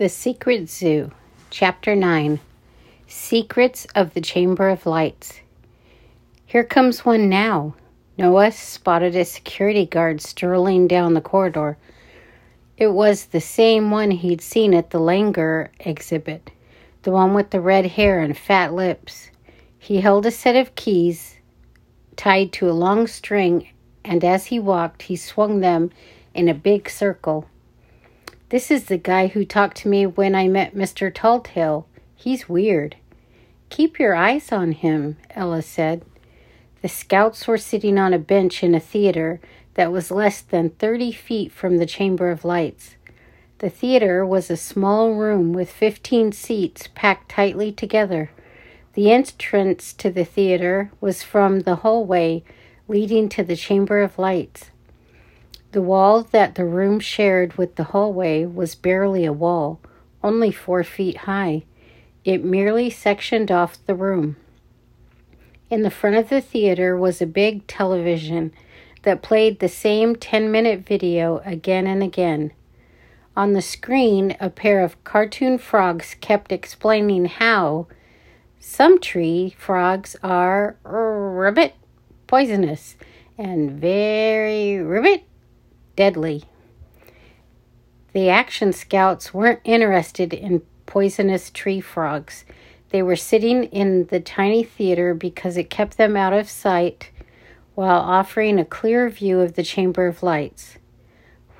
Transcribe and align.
The 0.00 0.08
Secret 0.08 0.70
Zoo, 0.70 1.10
Chapter 1.50 1.94
9 1.94 2.40
Secrets 3.06 3.86
of 3.94 4.14
the 4.14 4.22
Chamber 4.22 4.70
of 4.70 4.86
Lights. 4.86 5.42
Here 6.46 6.64
comes 6.64 7.04
one 7.04 7.28
now. 7.28 7.74
Noah 8.16 8.50
spotted 8.50 9.14
a 9.14 9.26
security 9.26 9.84
guard 9.84 10.22
strolling 10.22 10.88
down 10.88 11.12
the 11.12 11.20
corridor. 11.20 11.76
It 12.78 12.94
was 12.94 13.26
the 13.26 13.42
same 13.42 13.90
one 13.90 14.10
he'd 14.10 14.40
seen 14.40 14.72
at 14.72 14.88
the 14.88 14.98
Langer 14.98 15.68
exhibit, 15.80 16.50
the 17.02 17.10
one 17.10 17.34
with 17.34 17.50
the 17.50 17.60
red 17.60 17.84
hair 17.84 18.20
and 18.20 18.34
fat 18.34 18.72
lips. 18.72 19.30
He 19.78 20.00
held 20.00 20.24
a 20.24 20.30
set 20.30 20.56
of 20.56 20.74
keys 20.76 21.36
tied 22.16 22.54
to 22.54 22.70
a 22.70 22.72
long 22.72 23.06
string, 23.06 23.68
and 24.02 24.24
as 24.24 24.46
he 24.46 24.58
walked, 24.58 25.02
he 25.02 25.16
swung 25.16 25.60
them 25.60 25.90
in 26.32 26.48
a 26.48 26.54
big 26.54 26.88
circle. 26.88 27.50
This 28.50 28.68
is 28.68 28.86
the 28.86 28.98
guy 28.98 29.28
who 29.28 29.44
talked 29.44 29.76
to 29.78 29.88
me 29.88 30.06
when 30.06 30.34
I 30.34 30.48
met 30.48 30.74
Mr. 30.74 31.14
Talltail. 31.14 31.86
He's 32.16 32.48
weird. 32.48 32.96
Keep 33.68 34.00
your 34.00 34.16
eyes 34.16 34.50
on 34.50 34.72
him, 34.72 35.18
Ella 35.30 35.62
said. 35.62 36.04
The 36.82 36.88
scouts 36.88 37.46
were 37.46 37.56
sitting 37.56 37.96
on 37.96 38.12
a 38.12 38.18
bench 38.18 38.64
in 38.64 38.74
a 38.74 38.80
theater 38.80 39.40
that 39.74 39.92
was 39.92 40.10
less 40.10 40.40
than 40.40 40.70
30 40.70 41.12
feet 41.12 41.52
from 41.52 41.78
the 41.78 41.86
Chamber 41.86 42.28
of 42.28 42.44
Lights. 42.44 42.96
The 43.58 43.70
theater 43.70 44.26
was 44.26 44.50
a 44.50 44.56
small 44.56 45.14
room 45.14 45.52
with 45.52 45.70
15 45.70 46.32
seats 46.32 46.88
packed 46.92 47.30
tightly 47.30 47.70
together. 47.70 48.32
The 48.94 49.12
entrance 49.12 49.92
to 49.92 50.10
the 50.10 50.24
theater 50.24 50.90
was 51.00 51.22
from 51.22 51.60
the 51.60 51.76
hallway 51.76 52.42
leading 52.88 53.28
to 53.28 53.44
the 53.44 53.54
Chamber 53.54 54.02
of 54.02 54.18
Lights. 54.18 54.70
The 55.72 55.82
wall 55.82 56.22
that 56.32 56.56
the 56.56 56.64
room 56.64 56.98
shared 56.98 57.56
with 57.56 57.76
the 57.76 57.84
hallway 57.84 58.44
was 58.44 58.74
barely 58.74 59.24
a 59.24 59.32
wall, 59.32 59.80
only 60.22 60.50
four 60.50 60.82
feet 60.82 61.18
high. 61.18 61.62
It 62.24 62.44
merely 62.44 62.90
sectioned 62.90 63.52
off 63.52 63.84
the 63.86 63.94
room. 63.94 64.36
In 65.70 65.82
the 65.82 65.90
front 65.90 66.16
of 66.16 66.28
the 66.28 66.40
theater 66.40 66.96
was 66.96 67.22
a 67.22 67.26
big 67.26 67.68
television 67.68 68.52
that 69.02 69.22
played 69.22 69.60
the 69.60 69.68
same 69.68 70.16
10 70.16 70.50
minute 70.50 70.80
video 70.80 71.40
again 71.44 71.86
and 71.86 72.02
again. 72.02 72.52
On 73.36 73.52
the 73.52 73.62
screen, 73.62 74.36
a 74.40 74.50
pair 74.50 74.82
of 74.82 75.02
cartoon 75.04 75.56
frogs 75.56 76.16
kept 76.20 76.50
explaining 76.50 77.26
how 77.26 77.86
some 78.58 79.00
tree 79.00 79.54
frogs 79.56 80.16
are 80.22 80.76
ribbit 80.82 81.74
poisonous 82.26 82.96
and 83.38 83.70
very 83.70 84.76
ribbit 84.78 85.24
deadly. 86.00 86.42
The 88.14 88.30
action 88.30 88.72
scouts 88.72 89.34
weren't 89.34 89.60
interested 89.64 90.32
in 90.32 90.62
poisonous 90.86 91.50
tree 91.50 91.82
frogs. 91.82 92.46
They 92.88 93.02
were 93.02 93.16
sitting 93.16 93.64
in 93.64 94.06
the 94.06 94.18
tiny 94.18 94.62
theater 94.62 95.12
because 95.12 95.58
it 95.58 95.68
kept 95.68 95.98
them 95.98 96.16
out 96.16 96.32
of 96.32 96.48
sight 96.48 97.10
while 97.74 98.00
offering 98.00 98.58
a 98.58 98.64
clear 98.64 99.10
view 99.10 99.40
of 99.40 99.56
the 99.56 99.62
Chamber 99.62 100.06
of 100.06 100.22
Lights. 100.22 100.78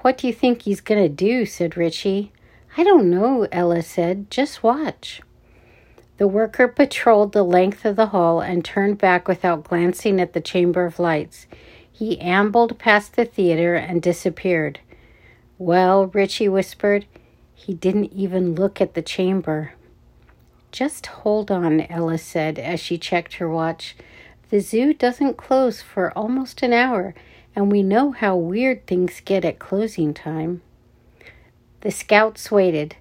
What 0.01 0.17
do 0.17 0.27
you 0.27 0.33
think 0.33 0.63
he's 0.63 0.81
going 0.81 1.03
to 1.03 1.11
do? 1.11 1.45
said 1.45 1.77
Richie. 1.77 2.33
I 2.79 2.83
don't 2.83 3.11
know, 3.11 3.47
Ella 3.53 3.83
said. 3.83 4.31
Just 4.31 4.63
watch. 4.63 5.21
The 6.17 6.27
worker 6.27 6.67
patrolled 6.67 7.33
the 7.33 7.43
length 7.43 7.85
of 7.85 7.97
the 7.97 8.07
hall 8.07 8.41
and 8.41 8.65
turned 8.65 8.97
back 8.97 9.29
without 9.29 9.65
glancing 9.65 10.19
at 10.19 10.33
the 10.33 10.41
Chamber 10.41 10.87
of 10.87 10.99
Lights. 10.99 11.47
He 12.01 12.19
ambled 12.19 12.79
past 12.79 13.15
the 13.15 13.27
theater 13.27 13.75
and 13.75 14.01
disappeared. 14.01 14.81
Well, 15.59 16.07
Richie 16.07 16.49
whispered, 16.49 17.05
he 17.55 17.75
didn't 17.75 18.15
even 18.15 18.55
look 18.55 18.81
at 18.81 18.95
the 18.95 19.03
chamber. 19.03 19.75
Just 20.73 21.05
hold 21.05 21.51
on, 21.51 21.83
Ella 21.83 22.17
said 22.17 22.59
as 22.59 22.81
she 22.81 22.97
checked 22.97 23.35
her 23.35 23.51
watch. 23.51 23.97
The 24.49 24.61
zoo 24.61 24.95
doesn't 24.95 25.37
close 25.37 25.83
for 25.83 26.11
almost 26.17 26.63
an 26.63 26.73
hour, 26.73 27.15
and 27.55 27.71
we 27.71 27.83
know 27.83 28.13
how 28.13 28.35
weird 28.35 28.87
things 28.87 29.21
get 29.23 29.45
at 29.45 29.59
closing 29.59 30.15
time. 30.15 30.63
The 31.83 31.91
scouts 31.91 32.51
waited. 32.51 32.97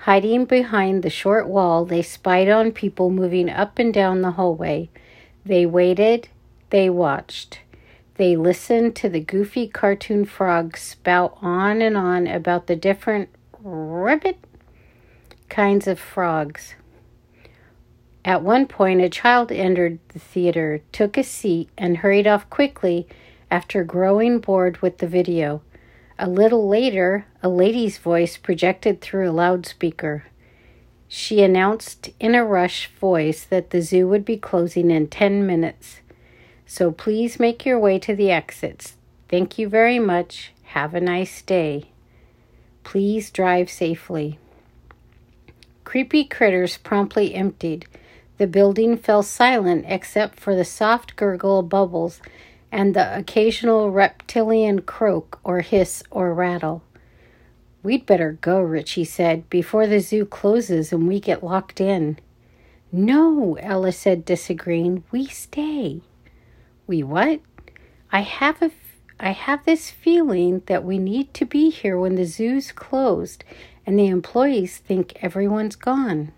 Hiding 0.00 0.44
behind 0.44 1.02
the 1.02 1.08
short 1.08 1.48
wall, 1.48 1.86
they 1.86 2.02
spied 2.02 2.50
on 2.50 2.72
people 2.72 3.08
moving 3.08 3.48
up 3.48 3.78
and 3.78 3.94
down 3.94 4.20
the 4.20 4.32
hallway. 4.32 4.90
They 5.42 5.64
waited, 5.64 6.28
they 6.68 6.90
watched. 6.90 7.60
They 8.16 8.36
listened 8.36 8.94
to 8.96 9.08
the 9.08 9.20
goofy 9.20 9.68
cartoon 9.68 10.24
frogs 10.24 10.80
spout 10.80 11.38
on 11.40 11.80
and 11.80 11.96
on 11.96 12.26
about 12.26 12.66
the 12.66 12.76
different 12.76 13.30
ribbit 13.62 14.38
kinds 15.48 15.86
of 15.86 15.98
frogs. 15.98 16.74
At 18.24 18.42
one 18.42 18.66
point, 18.66 19.00
a 19.00 19.08
child 19.08 19.50
entered 19.50 19.98
the 20.08 20.18
theater, 20.18 20.82
took 20.92 21.16
a 21.16 21.24
seat, 21.24 21.68
and 21.76 21.98
hurried 21.98 22.26
off 22.26 22.48
quickly 22.50 23.08
after 23.50 23.82
growing 23.82 24.38
bored 24.38 24.80
with 24.80 24.98
the 24.98 25.06
video. 25.06 25.62
A 26.18 26.28
little 26.28 26.68
later, 26.68 27.26
a 27.42 27.48
lady's 27.48 27.98
voice 27.98 28.36
projected 28.36 29.00
through 29.00 29.28
a 29.28 29.32
loudspeaker. 29.32 30.24
She 31.08 31.42
announced 31.42 32.10
in 32.20 32.34
a 32.34 32.44
rush 32.44 32.90
voice 33.00 33.44
that 33.44 33.70
the 33.70 33.82
zoo 33.82 34.06
would 34.08 34.24
be 34.24 34.36
closing 34.36 34.90
in 34.90 35.08
10 35.08 35.46
minutes. 35.46 36.00
So 36.72 36.90
please 36.90 37.38
make 37.38 37.66
your 37.66 37.78
way 37.78 37.98
to 37.98 38.16
the 38.16 38.30
exits. 38.30 38.96
Thank 39.28 39.58
you 39.58 39.68
very 39.68 39.98
much. 39.98 40.52
Have 40.62 40.94
a 40.94 41.02
nice 41.02 41.42
day. 41.42 41.90
Please 42.82 43.30
drive 43.30 43.68
safely. 43.70 44.38
Creepy 45.84 46.24
critters 46.24 46.78
promptly 46.78 47.34
emptied. 47.34 47.84
The 48.38 48.46
building 48.46 48.96
fell 48.96 49.22
silent 49.22 49.84
except 49.86 50.40
for 50.40 50.56
the 50.56 50.64
soft 50.64 51.14
gurgle 51.14 51.58
of 51.58 51.68
bubbles 51.68 52.22
and 52.72 52.94
the 52.96 53.18
occasional 53.18 53.90
reptilian 53.90 54.80
croak 54.80 55.40
or 55.44 55.60
hiss 55.60 56.02
or 56.10 56.32
rattle. 56.32 56.82
We'd 57.82 58.06
better 58.06 58.38
go, 58.40 58.62
Richie 58.62 59.04
said, 59.04 59.50
before 59.50 59.86
the 59.86 60.00
zoo 60.00 60.24
closes 60.24 60.90
and 60.90 61.06
we 61.06 61.20
get 61.20 61.44
locked 61.44 61.82
in. 61.82 62.18
No, 62.90 63.58
Ella 63.60 63.92
said, 63.92 64.24
disagreeing. 64.24 65.04
We 65.10 65.26
stay. 65.26 66.00
We 66.86 67.02
what? 67.02 67.40
I 68.10 68.20
have 68.20 68.60
a 68.62 68.70
I 69.20 69.30
have 69.30 69.64
this 69.64 69.88
feeling 69.88 70.62
that 70.66 70.84
we 70.84 70.98
need 70.98 71.32
to 71.34 71.44
be 71.44 71.70
here 71.70 71.96
when 71.96 72.16
the 72.16 72.24
zoo's 72.24 72.72
closed 72.72 73.44
and 73.86 73.98
the 73.98 74.08
employees 74.08 74.78
think 74.78 75.16
everyone's 75.22 75.76
gone. 75.76 76.32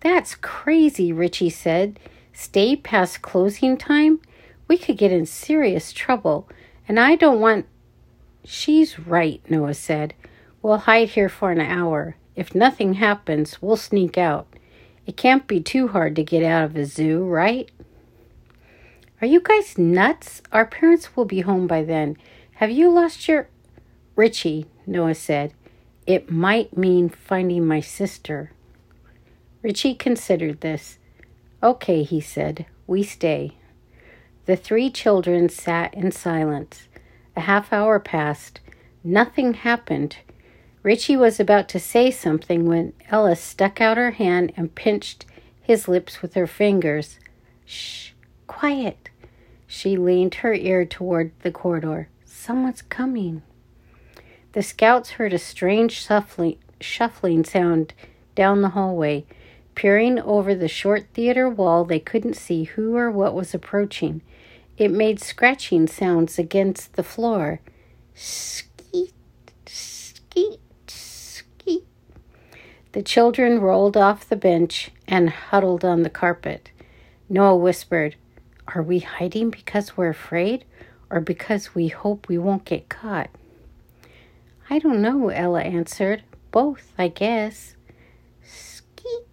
That's 0.00 0.34
crazy, 0.34 1.12
Richie 1.12 1.50
said. 1.50 1.98
Stay 2.32 2.76
past 2.76 3.22
closing 3.22 3.76
time? 3.76 4.20
We 4.66 4.76
could 4.76 4.96
get 4.96 5.12
in 5.12 5.26
serious 5.26 5.92
trouble, 5.92 6.48
and 6.86 7.00
I 7.00 7.16
don't 7.16 7.40
want. 7.40 7.66
She's 8.44 8.98
right, 8.98 9.40
Noah 9.50 9.74
said. 9.74 10.14
We'll 10.62 10.78
hide 10.78 11.10
here 11.10 11.28
for 11.28 11.50
an 11.50 11.60
hour. 11.60 12.16
If 12.36 12.54
nothing 12.54 12.94
happens, 12.94 13.60
we'll 13.60 13.76
sneak 13.76 14.16
out. 14.18 14.46
It 15.06 15.16
can't 15.16 15.46
be 15.46 15.60
too 15.60 15.88
hard 15.88 16.14
to 16.16 16.22
get 16.22 16.44
out 16.44 16.64
of 16.64 16.76
a 16.76 16.84
zoo, 16.84 17.24
right? 17.24 17.70
Are 19.20 19.26
you 19.26 19.40
guys 19.40 19.76
nuts? 19.76 20.42
Our 20.52 20.64
parents 20.64 21.16
will 21.16 21.24
be 21.24 21.40
home 21.40 21.66
by 21.66 21.82
then. 21.82 22.16
Have 22.54 22.70
you 22.70 22.88
lost 22.88 23.26
your. 23.26 23.48
Richie, 24.14 24.66
Noah 24.86 25.14
said. 25.14 25.54
It 26.06 26.30
might 26.30 26.76
mean 26.76 27.08
finding 27.08 27.66
my 27.66 27.80
sister. 27.80 28.52
Richie 29.60 29.94
considered 29.94 30.60
this. 30.60 30.98
Okay, 31.62 32.04
he 32.04 32.20
said. 32.20 32.66
We 32.86 33.02
stay. 33.02 33.56
The 34.46 34.56
three 34.56 34.88
children 34.88 35.48
sat 35.48 35.92
in 35.94 36.12
silence. 36.12 36.86
A 37.36 37.40
half 37.40 37.72
hour 37.72 37.98
passed. 37.98 38.60
Nothing 39.02 39.54
happened. 39.54 40.18
Richie 40.82 41.16
was 41.16 41.40
about 41.40 41.68
to 41.70 41.80
say 41.80 42.10
something 42.10 42.66
when 42.66 42.92
Ella 43.10 43.34
stuck 43.34 43.80
out 43.80 43.96
her 43.96 44.12
hand 44.12 44.52
and 44.56 44.74
pinched 44.74 45.26
his 45.60 45.88
lips 45.88 46.22
with 46.22 46.34
her 46.34 46.46
fingers. 46.46 47.18
Shh, 47.66 48.12
quiet. 48.46 49.07
She 49.70 49.98
leaned 49.98 50.36
her 50.36 50.54
ear 50.54 50.86
toward 50.86 51.30
the 51.42 51.52
corridor. 51.52 52.08
Someone's 52.24 52.80
coming. 52.80 53.42
The 54.52 54.62
scouts 54.62 55.10
heard 55.10 55.34
a 55.34 55.38
strange 55.38 55.92
shuffling, 55.92 56.56
shuffling 56.80 57.44
sound 57.44 57.92
down 58.34 58.62
the 58.62 58.70
hallway. 58.70 59.26
Peering 59.74 60.18
over 60.20 60.54
the 60.54 60.68
short 60.68 61.06
theater 61.12 61.50
wall, 61.50 61.84
they 61.84 62.00
couldn't 62.00 62.34
see 62.34 62.64
who 62.64 62.96
or 62.96 63.10
what 63.10 63.34
was 63.34 63.54
approaching. 63.54 64.22
It 64.78 64.90
made 64.90 65.20
scratching 65.20 65.86
sounds 65.86 66.38
against 66.38 66.94
the 66.94 67.02
floor. 67.02 67.60
Skeet, 68.14 69.12
skeet, 69.66 70.60
skeet. 70.86 71.84
The 72.92 73.02
children 73.02 73.60
rolled 73.60 73.98
off 73.98 74.28
the 74.28 74.34
bench 74.34 74.90
and 75.06 75.28
huddled 75.28 75.84
on 75.84 76.04
the 76.04 76.10
carpet. 76.10 76.70
Noah 77.28 77.56
whispered, 77.56 78.16
are 78.74 78.82
we 78.82 78.98
hiding 78.98 79.50
because 79.50 79.96
we're 79.96 80.10
afraid 80.10 80.64
or 81.10 81.20
because 81.20 81.74
we 81.74 81.88
hope 81.88 82.28
we 82.28 82.36
won't 82.36 82.64
get 82.66 82.88
caught? 82.88 83.30
I 84.68 84.78
don't 84.78 85.00
know, 85.00 85.30
Ella 85.30 85.62
answered. 85.62 86.22
both, 86.50 86.92
I 86.98 87.08
guess. 87.08 87.76
Skeet, 88.42 89.26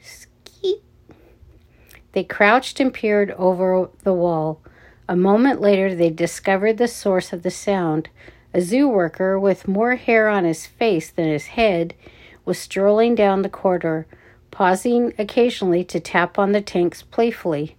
skeet. 0.00 0.82
They 2.12 2.24
crouched 2.24 2.80
and 2.80 2.92
peered 2.92 3.30
over 3.32 3.90
the 4.02 4.12
wall. 4.12 4.60
A 5.08 5.16
moment 5.16 5.60
later, 5.60 5.94
they 5.94 6.10
discovered 6.10 6.78
the 6.78 6.88
source 6.88 7.32
of 7.32 7.42
the 7.42 7.50
sound. 7.50 8.08
A 8.52 8.60
zoo 8.60 8.88
worker 8.88 9.38
with 9.38 9.68
more 9.68 9.94
hair 9.94 10.28
on 10.28 10.44
his 10.44 10.66
face 10.66 11.10
than 11.10 11.28
his 11.28 11.48
head 11.48 11.94
was 12.44 12.58
strolling 12.58 13.14
down 13.14 13.42
the 13.42 13.48
corridor, 13.48 14.06
pausing 14.50 15.12
occasionally 15.18 15.84
to 15.84 16.00
tap 16.00 16.38
on 16.38 16.52
the 16.52 16.60
tanks 16.60 17.02
playfully. 17.02 17.77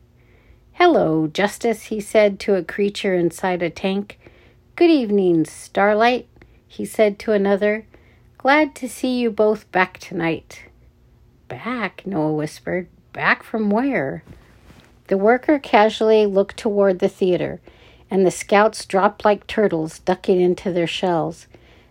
Hello, 0.82 1.28
Justice, 1.28 1.88
he 1.88 2.00
said 2.00 2.40
to 2.40 2.56
a 2.56 2.64
creature 2.64 3.14
inside 3.14 3.62
a 3.62 3.70
tank. 3.70 4.18
Good 4.78 4.90
evening, 4.90 5.44
Starlight, 5.44 6.26
he 6.70 6.86
said 6.86 7.20
to 7.20 7.34
another. 7.34 7.86
Glad 8.38 8.76
to 8.76 8.88
see 8.88 9.20
you 9.20 9.30
both 9.30 9.70
back 9.74 9.98
tonight. 9.98 10.64
Back? 11.50 12.08
Noah 12.08 12.32
whispered. 12.32 12.88
Back 13.12 13.44
from 13.44 13.70
where? 13.70 14.24
The 15.08 15.18
worker 15.18 15.60
casually 15.60 16.26
looked 16.26 16.56
toward 16.56 17.00
the 17.00 17.10
theater, 17.10 17.60
and 18.10 18.26
the 18.26 18.32
scouts 18.32 18.86
dropped 18.86 19.26
like 19.26 19.48
turtles, 19.48 20.00
ducking 20.00 20.40
into 20.40 20.72
their 20.72 20.88
shells. 20.88 21.48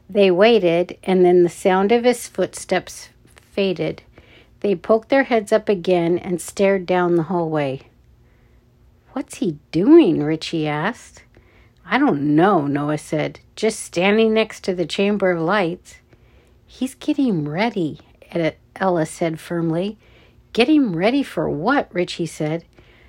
They 0.09 0.31
waited, 0.31 0.97
and 1.03 1.27
then 1.27 1.43
the 1.43 1.51
sound 1.51 1.93
of 1.93 2.05
his 2.05 2.27
footsteps 2.27 3.11
faded. 3.53 4.01
They 4.61 4.75
poked 4.75 5.11
their 5.11 5.25
heads 5.25 5.53
up 5.53 5.69
again 5.69 6.17
and 6.17 6.41
stared 6.41 6.87
down 6.87 7.17
the 7.17 7.25
hallway. 7.25 7.83
What's 9.13 9.37
he 9.37 9.59
doing? 9.73 10.23
Richie 10.23 10.67
asked. 10.67 11.25
I 11.85 11.99
don't 11.99 12.37
know, 12.37 12.67
Noah 12.67 12.99
said. 12.99 13.41
Just 13.57 13.81
standing 13.81 14.35
next 14.35 14.63
to 14.65 14.75
the 14.75 14.87
Chamber 14.87 15.31
of 15.31 15.41
Lights. 15.41 15.97
He's 16.67 16.95
getting 16.95 17.49
ready, 17.49 18.01
Ella 18.77 19.07
said 19.07 19.41
firmly. 19.41 19.99
Getting 20.53 20.93
ready 20.93 21.23
for 21.23 21.49
what? 21.49 21.93
Richie 21.93 22.27
said. 22.27 22.65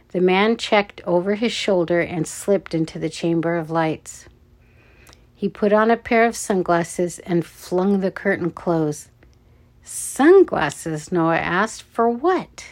The 0.09 0.21
man 0.21 0.57
checked 0.57 1.01
over 1.05 1.35
his 1.35 1.51
shoulder 1.51 1.99
and 1.99 2.25
slipped 2.25 2.73
into 2.73 2.97
the 2.97 3.09
chamber 3.09 3.57
of 3.57 3.69
lights. 3.69 4.25
He 5.35 5.47
put 5.47 5.71
on 5.71 5.91
a 5.91 5.97
pair 5.97 6.25
of 6.25 6.35
sunglasses 6.35 7.19
and 7.19 7.45
flung 7.45 7.99
the 7.99 8.11
curtain 8.11 8.51
close. 8.51 9.09
Sunglasses? 9.83 11.11
Noah 11.11 11.37
asked. 11.37 11.83
For 11.83 12.09
what? 12.09 12.65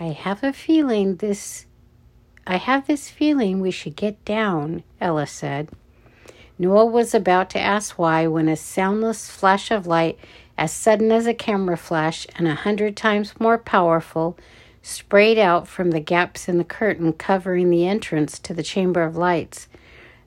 I 0.00 0.06
have 0.06 0.42
a 0.42 0.52
feeling 0.52 1.16
this. 1.16 1.66
I 2.46 2.56
have 2.56 2.86
this 2.86 3.08
feeling 3.08 3.60
we 3.60 3.70
should 3.70 3.94
get 3.94 4.24
down, 4.24 4.82
Ella 5.00 5.26
said. 5.26 5.68
Noah 6.58 6.86
was 6.86 7.14
about 7.14 7.50
to 7.50 7.60
ask 7.60 7.98
why 7.98 8.26
when 8.26 8.48
a 8.48 8.56
soundless 8.56 9.30
flash 9.30 9.70
of 9.70 9.86
light, 9.86 10.18
as 10.58 10.72
sudden 10.72 11.12
as 11.12 11.26
a 11.26 11.34
camera 11.34 11.76
flash 11.76 12.26
and 12.36 12.48
a 12.48 12.54
hundred 12.54 12.96
times 12.96 13.38
more 13.40 13.58
powerful, 13.58 14.36
sprayed 14.82 15.38
out 15.38 15.68
from 15.68 15.92
the 15.92 16.00
gaps 16.00 16.48
in 16.48 16.58
the 16.58 16.64
curtain 16.64 17.12
covering 17.12 17.70
the 17.70 17.86
entrance 17.86 18.38
to 18.40 18.52
the 18.52 18.62
Chamber 18.62 19.02
of 19.02 19.16
Lights. 19.16 19.68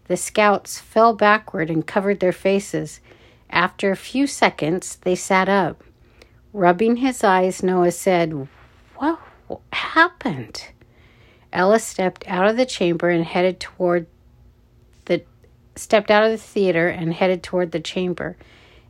The 0.08 0.18
scouts 0.18 0.80
fell 0.80 1.14
backward 1.14 1.70
and 1.70 1.86
covered 1.86 2.22
their 2.22 2.32
faces. 2.32 3.02
After 3.50 3.92
a 3.92 3.98
few 3.98 4.26
seconds, 4.26 4.98
they 5.02 5.16
sat 5.16 5.50
up. 5.50 5.84
Rubbing 6.54 6.98
his 6.98 7.24
eyes, 7.24 7.62
Noah 7.62 7.92
said, 7.92 8.48
What 8.96 9.20
happened? 9.74 10.70
Ella 11.56 11.80
stepped 11.80 12.28
out 12.28 12.48
of 12.48 12.58
the 12.58 12.66
chamber 12.66 13.10
and 13.10 13.24
headed 13.24 13.62
toward 13.62 14.08
the 15.06 15.24
stepped 15.78 16.12
out 16.12 16.26
of 16.26 16.32
the 16.32 16.38
theater 16.38 16.90
and 16.90 17.14
headed 17.14 17.42
toward 17.42 17.72
the 17.72 17.80
chamber. 17.80 18.36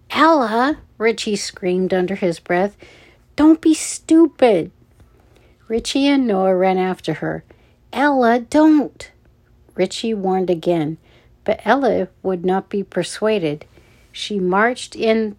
Ella, 0.10 0.80
Richie 0.98 1.36
screamed 1.36 1.94
under 1.94 2.16
his 2.16 2.40
breath, 2.40 2.76
don't 3.36 3.62
be 3.62 3.76
stupid. 3.76 4.72
Richie 5.68 6.08
and 6.08 6.26
Noah 6.26 6.56
ran 6.56 6.80
after 6.80 7.16
her. 7.16 7.44
Ella, 7.94 8.40
don't! 8.40 9.12
Richie 9.76 10.14
warned 10.14 10.50
again, 10.50 10.98
but 11.44 11.62
Ella 11.66 12.08
would 12.24 12.44
not 12.44 12.70
be 12.70 12.82
persuaded. 12.82 13.66
She 14.12 14.40
marched 14.40 14.96
in 14.96 15.36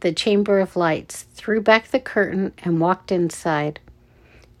the 0.00 0.12
chamber 0.12 0.60
of 0.60 0.76
lights, 0.76 1.26
threw 1.34 1.60
back 1.60 1.88
the 1.88 2.00
curtain, 2.00 2.54
and 2.62 2.80
walked 2.80 3.12
inside. 3.12 3.80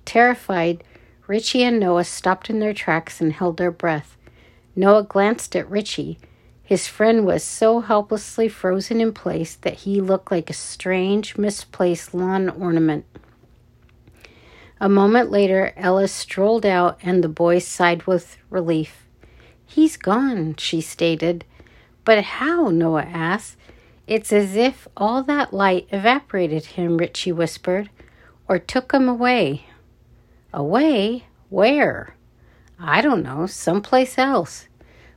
Terrified, 0.04 0.84
Richie 1.26 1.64
and 1.64 1.80
Noah 1.80 2.04
stopped 2.04 2.48
in 2.48 2.60
their 2.60 2.74
tracks 2.74 3.20
and 3.20 3.32
held 3.32 3.56
their 3.56 3.70
breath. 3.70 4.16
Noah 4.76 5.02
glanced 5.02 5.56
at 5.56 5.68
Richie. 5.68 6.18
His 6.62 6.86
friend 6.86 7.24
was 7.24 7.42
so 7.42 7.80
helplessly 7.80 8.48
frozen 8.48 9.00
in 9.00 9.12
place 9.12 9.54
that 9.56 9.74
he 9.74 10.00
looked 10.00 10.30
like 10.30 10.50
a 10.50 10.54
strange, 10.54 11.36
misplaced 11.36 12.14
lawn 12.14 12.48
ornament. 12.48 13.04
A 14.80 14.88
moment 14.88 15.30
later, 15.30 15.72
Ella 15.76 16.06
strolled 16.06 16.66
out 16.66 16.98
and 17.02 17.24
the 17.24 17.28
boys 17.28 17.66
sighed 17.66 18.04
with 18.04 18.36
relief. 18.50 19.06
He's 19.64 19.96
gone, 19.96 20.54
she 20.56 20.80
stated. 20.80 21.44
But 22.04 22.22
how? 22.22 22.68
Noah 22.68 23.02
asked. 23.02 23.56
It's 24.06 24.32
as 24.32 24.54
if 24.54 24.86
all 24.96 25.22
that 25.24 25.52
light 25.52 25.88
evaporated 25.90 26.66
him, 26.66 26.98
Richie 26.98 27.32
whispered, 27.32 27.90
or 28.46 28.58
took 28.58 28.92
him 28.92 29.08
away. 29.08 29.64
Away? 30.56 31.24
Where? 31.50 32.16
I 32.80 33.02
don't 33.02 33.22
know, 33.22 33.44
someplace 33.44 34.16
else. 34.16 34.68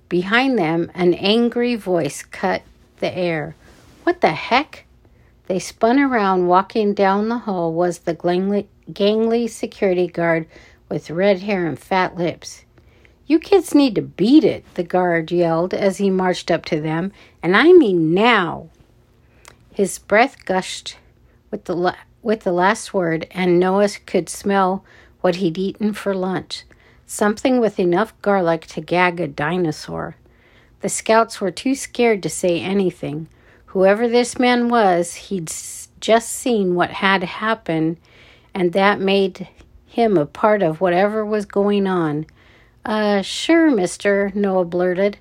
Behind 0.10 0.60
them, 0.60 0.92
an 0.94 1.14
angry 1.14 1.76
voice 1.76 2.24
cut 2.24 2.62
the 3.00 3.18
air. 3.18 3.56
What 4.04 4.20
the 4.20 4.32
heck? 4.32 4.84
They 5.48 5.58
spun 5.58 5.98
around. 5.98 6.48
Walking 6.48 6.94
down 6.94 7.30
the 7.30 7.38
hall 7.38 7.72
was 7.72 8.00
the 8.00 8.16
gangly 8.16 9.50
security 9.50 10.08
guard 10.08 10.46
with 10.90 11.10
red 11.10 11.40
hair 11.40 11.66
and 11.66 11.80
fat 11.80 12.18
lips. 12.18 12.66
You 13.26 13.40
kids 13.40 13.74
need 13.74 13.96
to 13.96 14.02
beat 14.02 14.44
it, 14.44 14.66
the 14.74 14.84
guard 14.84 15.32
yelled 15.32 15.74
as 15.74 16.00
he 16.00 16.10
marched 16.10 16.52
up 16.52 16.66
to 16.66 16.82
them, 16.82 17.14
and 17.42 17.56
I 17.56 17.72
mean 17.72 18.14
now. 18.14 18.68
His 19.74 20.00
breath 20.00 20.44
gushed 20.44 20.98
with 21.50 21.64
the, 21.64 21.78
la- 21.78 21.96
with 22.22 22.42
the 22.42 22.52
last 22.52 22.94
word, 22.94 23.26
and 23.32 23.58
Noah 23.58 23.88
could 24.06 24.28
smell 24.28 24.84
what 25.22 25.38
he'd 25.38 25.58
eaten 25.58 25.94
for 25.94 26.14
lunch 26.14 26.64
something 27.10 27.60
with 27.60 27.80
enough 27.80 28.14
garlic 28.22 28.68
to 28.68 28.80
gag 28.80 29.20
a 29.20 29.28
dinosaur. 29.28 30.16
The 30.82 30.90
scouts 30.90 31.42
were 31.42 31.50
too 31.50 31.74
scared 31.74 32.22
to 32.24 32.30
say 32.30 32.62
anything. 32.62 33.28
Whoever 33.68 34.08
this 34.08 34.38
man 34.38 34.70
was, 34.70 35.16
he'd 35.16 35.52
just 36.00 36.30
seen 36.30 36.76
what 36.76 36.92
had 36.92 37.24
happened 37.24 37.98
and 38.54 38.74
that 38.74 39.00
made 39.02 39.48
him 39.88 40.18
a 40.18 40.26
part 40.26 40.62
of 40.62 40.82
whatever 40.82 41.26
was 41.26 41.46
going 41.46 41.88
on. 41.88 42.28
Uh, 42.86 43.24
sure, 43.24 43.72
mister, 43.72 44.32
Noah 44.36 44.66
blurted. 44.66 45.18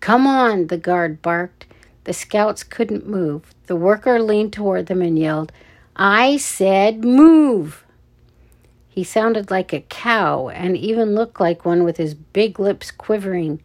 Come 0.00 0.26
on, 0.26 0.68
the 0.68 0.78
guard 0.78 1.20
barked. 1.20 1.66
The 2.04 2.14
scouts 2.14 2.62
couldn't 2.62 3.06
move. 3.06 3.54
The 3.66 3.76
worker 3.76 4.20
leaned 4.20 4.54
toward 4.54 4.86
them 4.86 5.02
and 5.02 5.18
yelled, 5.18 5.52
I 5.94 6.38
said 6.38 7.04
move! 7.04 7.85
He 8.96 9.04
sounded 9.04 9.50
like 9.50 9.74
a 9.74 9.82
cow 9.82 10.48
and 10.48 10.74
even 10.74 11.14
looked 11.14 11.38
like 11.38 11.66
one 11.66 11.84
with 11.84 11.98
his 11.98 12.14
big 12.14 12.58
lips 12.58 12.90
quivering. 12.90 13.60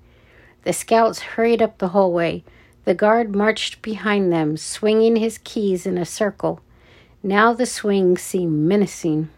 The 0.63 0.73
scouts 0.73 1.21
hurried 1.21 1.61
up 1.61 1.77
the 1.77 1.88
hallway. 1.88 2.43
The 2.83 2.93
guard 2.93 3.33
marched 3.33 3.81
behind 3.81 4.33
them, 4.33 4.57
swinging 4.57 5.15
his 5.15 5.38
keys 5.38 5.85
in 5.85 5.97
a 5.97 6.03
circle. 6.03 6.59
Now 7.23 7.53
the 7.53 7.65
swing 7.65 8.17
seemed 8.17 8.67
menacing. 8.67 9.29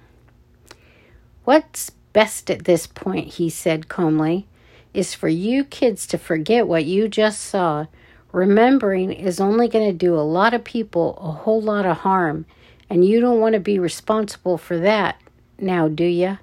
What's 1.44 1.92
best 1.92 2.50
at 2.50 2.66
this 2.66 2.88
point, 2.88 3.36
he 3.36 3.52
said 3.52 3.88
calmly, 3.88 4.48
is 4.96 5.14
for 5.14 5.30
you 5.30 5.64
kids 5.64 6.08
to 6.08 6.18
forget 6.18 6.68
what 6.68 6.86
you 6.86 7.08
just 7.08 7.40
saw. 7.40 7.86
Remembering 8.32 9.12
is 9.12 9.40
only 9.40 9.68
going 9.68 9.92
to 9.92 9.96
do 9.96 10.16
a 10.16 10.22
lot 10.22 10.56
of 10.56 10.64
people 10.64 11.16
a 11.22 11.32
whole 11.32 11.62
lot 11.62 11.86
of 11.86 11.98
harm, 11.98 12.48
and 12.90 13.06
you 13.06 13.20
don't 13.22 13.40
want 13.40 13.54
to 13.54 13.60
be 13.60 13.78
responsible 13.78 14.58
for 14.58 14.80
that, 14.80 15.18
now 15.60 15.88
do 15.88 16.06
you? 16.06 16.38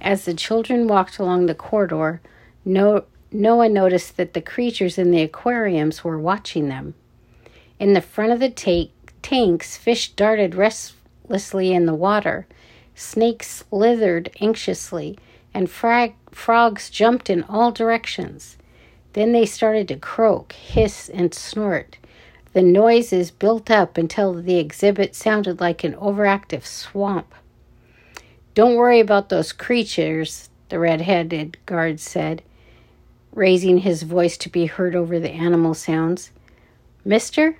As 0.00 0.24
the 0.24 0.34
children 0.34 0.86
walked 0.86 1.18
along 1.18 1.46
the 1.46 1.54
corridor, 1.54 2.20
no- 2.64 3.04
Noah 3.32 3.68
noticed 3.68 4.16
that 4.16 4.34
the 4.34 4.40
creatures 4.40 4.98
in 4.98 5.10
the 5.10 5.22
aquariums 5.22 6.04
were 6.04 6.18
watching 6.18 6.68
them. 6.68 6.94
In 7.78 7.92
the 7.92 8.00
front 8.00 8.32
of 8.32 8.40
the 8.40 8.88
tanks, 9.22 9.76
fish 9.76 10.12
darted 10.12 10.54
restlessly 10.54 11.72
in 11.72 11.86
the 11.86 11.94
water, 11.94 12.46
snakes 12.94 13.64
slithered 13.68 14.30
anxiously, 14.40 15.18
and 15.52 15.68
frag- 15.70 16.14
frogs 16.30 16.88
jumped 16.88 17.28
in 17.28 17.42
all 17.44 17.72
directions. 17.72 18.56
Then 19.12 19.32
they 19.32 19.46
started 19.46 19.88
to 19.88 19.96
croak, 19.96 20.52
hiss, 20.52 21.08
and 21.08 21.34
snort. 21.34 21.98
The 22.52 22.62
noises 22.62 23.30
built 23.30 23.70
up 23.70 23.98
until 23.98 24.34
the 24.34 24.58
exhibit 24.58 25.14
sounded 25.14 25.60
like 25.60 25.84
an 25.84 25.94
overactive 25.94 26.64
swamp. 26.64 27.34
Don't 28.56 28.76
worry 28.76 29.00
about 29.00 29.28
those 29.28 29.52
creatures, 29.52 30.48
the 30.70 30.78
red 30.78 31.02
headed 31.02 31.58
guard 31.66 32.00
said, 32.00 32.42
raising 33.34 33.76
his 33.76 34.02
voice 34.02 34.38
to 34.38 34.48
be 34.48 34.64
heard 34.64 34.96
over 34.96 35.20
the 35.20 35.30
animal 35.30 35.74
sounds. 35.74 36.30
Mister, 37.04 37.58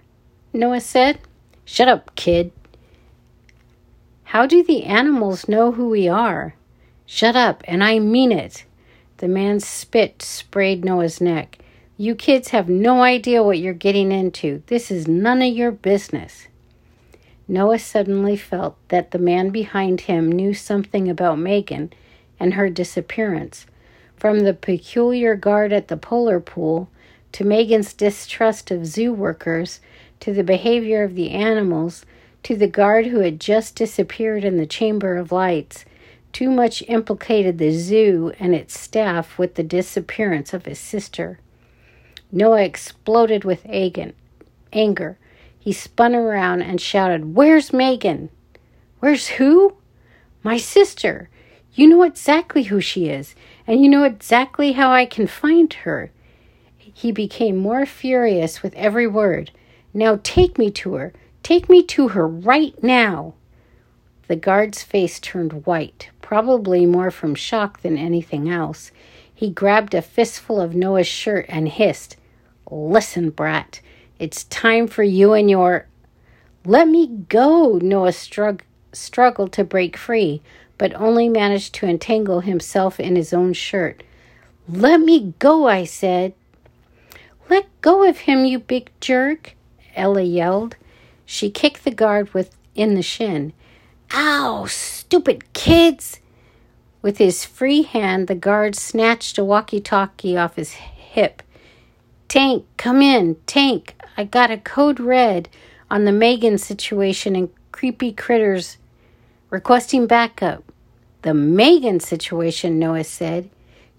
Noah 0.54 0.80
said. 0.80 1.18
Shut 1.66 1.86
up, 1.86 2.14
kid. 2.14 2.50
How 4.24 4.46
do 4.46 4.64
the 4.64 4.84
animals 4.84 5.50
know 5.50 5.72
who 5.72 5.90
we 5.90 6.08
are? 6.08 6.54
Shut 7.04 7.36
up, 7.36 7.62
and 7.68 7.84
I 7.84 7.98
mean 7.98 8.32
it. 8.32 8.64
The 9.18 9.28
man's 9.28 9.66
spit 9.66 10.22
sprayed 10.22 10.82
Noah's 10.82 11.20
neck. 11.20 11.58
You 11.98 12.14
kids 12.14 12.48
have 12.48 12.70
no 12.70 13.02
idea 13.02 13.42
what 13.42 13.58
you're 13.58 13.74
getting 13.74 14.12
into. 14.12 14.62
This 14.68 14.90
is 14.90 15.06
none 15.06 15.42
of 15.42 15.54
your 15.54 15.72
business. 15.72 16.48
Noah 17.48 17.78
suddenly 17.78 18.36
felt 18.36 18.76
that 18.88 19.12
the 19.12 19.18
man 19.18 19.50
behind 19.50 20.02
him 20.02 20.30
knew 20.30 20.52
something 20.52 21.08
about 21.08 21.38
Megan 21.38 21.92
and 22.40 22.54
her 22.54 22.68
disappearance. 22.68 23.66
From 24.16 24.40
the 24.40 24.54
peculiar 24.54 25.36
guard 25.36 25.72
at 25.72 25.88
the 25.88 25.96
polar 25.96 26.40
pool 26.40 26.88
to 27.32 27.44
Megan's 27.44 27.92
distrust 27.92 28.70
of 28.70 28.86
zoo 28.86 29.12
workers 29.12 29.80
to 30.20 30.32
the 30.32 30.42
behavior 30.42 31.04
of 31.04 31.14
the 31.14 31.30
animals 31.30 32.04
to 32.42 32.56
the 32.56 32.68
guard 32.68 33.06
who 33.06 33.20
had 33.20 33.40
just 33.40 33.74
disappeared 33.74 34.44
in 34.44 34.56
the 34.56 34.66
Chamber 34.66 35.16
of 35.16 35.32
Lights, 35.32 35.84
too 36.32 36.50
much 36.50 36.82
implicated 36.86 37.58
the 37.58 37.72
zoo 37.72 38.32
and 38.38 38.54
its 38.54 38.78
staff 38.78 39.38
with 39.38 39.54
the 39.56 39.62
disappearance 39.62 40.54
of 40.54 40.64
his 40.64 40.78
sister. 40.78 41.38
Noah 42.30 42.62
exploded 42.62 43.44
with 43.44 43.66
anger. 43.68 45.18
He 45.66 45.72
spun 45.72 46.14
around 46.14 46.62
and 46.62 46.80
shouted, 46.80 47.34
Where's 47.34 47.72
Megan? 47.72 48.30
Where's 49.00 49.26
who? 49.30 49.74
My 50.44 50.58
sister. 50.58 51.28
You 51.74 51.88
know 51.88 52.04
exactly 52.04 52.62
who 52.62 52.80
she 52.80 53.08
is, 53.08 53.34
and 53.66 53.82
you 53.82 53.88
know 53.88 54.04
exactly 54.04 54.74
how 54.74 54.92
I 54.92 55.06
can 55.06 55.26
find 55.26 55.74
her. 55.74 56.12
He 56.76 57.10
became 57.10 57.56
more 57.56 57.84
furious 57.84 58.62
with 58.62 58.76
every 58.76 59.08
word. 59.08 59.50
Now 59.92 60.20
take 60.22 60.56
me 60.56 60.70
to 60.70 60.94
her. 60.94 61.12
Take 61.42 61.68
me 61.68 61.82
to 61.82 62.10
her 62.10 62.28
right 62.28 62.80
now. 62.80 63.34
The 64.28 64.36
guard's 64.36 64.84
face 64.84 65.18
turned 65.18 65.66
white, 65.66 66.10
probably 66.22 66.86
more 66.86 67.10
from 67.10 67.34
shock 67.34 67.80
than 67.80 67.98
anything 67.98 68.48
else. 68.48 68.92
He 69.34 69.50
grabbed 69.50 69.94
a 69.94 70.00
fistful 70.00 70.60
of 70.60 70.76
Noah's 70.76 71.08
shirt 71.08 71.46
and 71.48 71.66
hissed, 71.66 72.16
Listen, 72.70 73.30
brat, 73.30 73.80
it's 74.18 74.44
time 74.44 74.86
for 74.86 75.02
you 75.02 75.32
and 75.32 75.50
your. 75.50 75.86
Let 76.64 76.88
me 76.88 77.06
go! 77.06 77.78
Noah 77.82 78.10
strug- 78.10 78.62
struggled 78.92 79.52
to 79.52 79.64
break 79.64 79.96
free, 79.96 80.42
but 80.78 80.94
only 80.94 81.28
managed 81.28 81.74
to 81.76 81.86
entangle 81.86 82.40
himself 82.40 82.98
in 82.98 83.16
his 83.16 83.32
own 83.32 83.52
shirt. 83.52 84.02
Let 84.68 85.00
me 85.00 85.34
go, 85.38 85.68
I 85.68 85.84
said. 85.84 86.34
Let 87.48 87.68
go 87.80 88.08
of 88.08 88.18
him, 88.18 88.44
you 88.44 88.58
big 88.58 88.90
jerk, 89.00 89.54
Ella 89.94 90.22
yelled. 90.22 90.76
She 91.24 91.50
kicked 91.50 91.84
the 91.84 91.92
guard 91.92 92.34
with 92.34 92.56
in 92.74 92.94
the 92.94 93.02
shin. 93.02 93.52
Ow, 94.12 94.66
stupid 94.66 95.52
kids! 95.52 96.20
With 97.02 97.18
his 97.18 97.44
free 97.44 97.82
hand, 97.82 98.26
the 98.26 98.34
guard 98.34 98.74
snatched 98.74 99.38
a 99.38 99.44
walkie 99.44 99.80
talkie 99.80 100.36
off 100.36 100.56
his 100.56 100.72
hip. 100.72 101.42
Tank, 102.28 102.64
come 102.76 103.00
in. 103.00 103.36
Tank, 103.46 103.94
I 104.16 104.24
got 104.24 104.50
a 104.50 104.58
code 104.58 104.98
red 104.98 105.48
on 105.90 106.04
the 106.04 106.12
Megan 106.12 106.58
situation 106.58 107.36
and 107.36 107.50
creepy 107.70 108.12
critters 108.12 108.78
requesting 109.50 110.06
backup. 110.06 110.64
The 111.22 111.34
Megan 111.34 112.00
situation, 112.00 112.78
Noah 112.78 113.04
said. 113.04 113.50